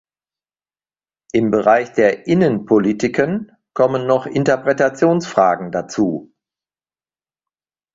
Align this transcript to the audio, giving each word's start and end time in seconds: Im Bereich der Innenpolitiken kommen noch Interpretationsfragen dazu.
Im 1.31 1.51
Bereich 1.51 1.93
der 1.93 2.25
Innenpolitiken 2.25 3.51
kommen 3.75 4.07
noch 4.07 4.25
Interpretationsfragen 4.25 5.71
dazu. 5.71 6.33